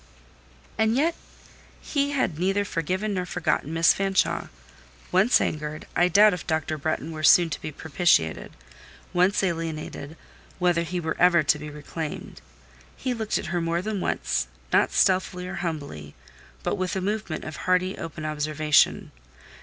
[0.79, 1.13] And yet
[1.79, 4.47] he had neither forgiven nor forgotten Miss Fanshawe.
[5.11, 6.79] Once angered, I doubt if Dr.
[6.79, 10.17] Bretton were to be soon propitiated—once alienated,
[10.57, 12.41] whether he were ever to be reclaimed.
[12.97, 16.15] He looked at her more than once; not stealthily or humbly,
[16.63, 19.11] but with a movement of hardy, open observation.